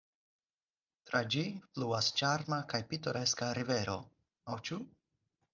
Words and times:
Tra 1.09 1.21
ĝi 1.35 1.43
fluas 1.75 2.09
ĉarma 2.21 2.59
kaj 2.73 2.81
pitoreska 2.95 3.53
rivero– 3.61 3.99
aŭ 4.55 4.61
ĉu? 4.71 4.83